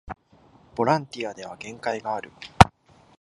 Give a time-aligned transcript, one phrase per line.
[0.73, 2.31] ボランティアでは限界がある